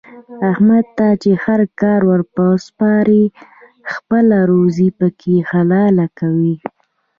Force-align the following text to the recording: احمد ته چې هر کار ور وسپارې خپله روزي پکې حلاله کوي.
احمد 0.51 0.85
ته 0.97 1.07
چې 1.21 1.31
هر 1.43 1.59
کار 1.81 2.01
ور 2.09 2.21
وسپارې 2.37 3.23
خپله 3.93 4.37
روزي 4.51 4.89
پکې 4.99 5.35
حلاله 5.49 6.07
کوي. 6.19 6.55